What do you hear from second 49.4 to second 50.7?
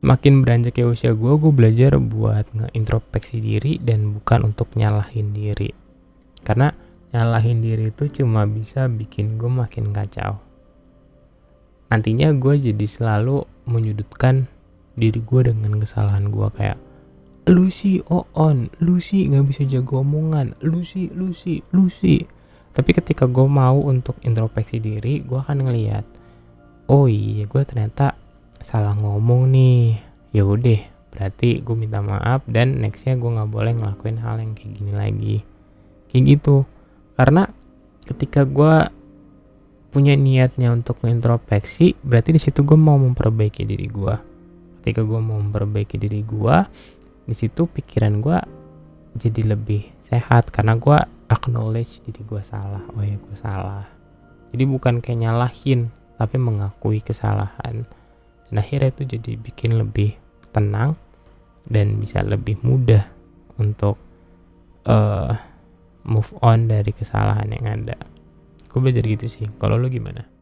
lebih sehat